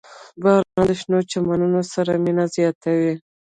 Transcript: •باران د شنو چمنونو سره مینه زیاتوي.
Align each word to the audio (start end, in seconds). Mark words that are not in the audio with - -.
•باران 0.43 0.83
د 0.89 0.91
شنو 0.99 1.19
چمنونو 1.31 1.81
سره 1.93 2.11
مینه 2.23 2.45
زیاتوي. 2.55 3.13